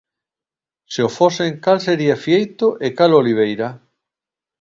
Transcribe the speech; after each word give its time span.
Se 0.93 1.01
o 1.07 1.09
fosen, 1.17 1.51
cal 1.63 1.79
sería 1.87 2.21
fieito 2.25 2.67
e 2.85 2.87
cal 2.97 3.11
oliveira? 3.21 3.69